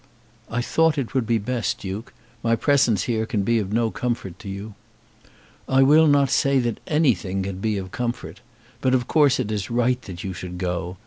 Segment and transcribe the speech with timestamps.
[0.49, 2.11] "I thought it would be best, Duke.
[2.41, 4.73] My presence here can be of no comfort to you."
[5.69, 8.41] "I will not say that anything can be of comfort.
[8.81, 10.97] But of course it is right that you should go.